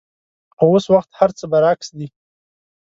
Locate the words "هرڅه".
1.19-1.45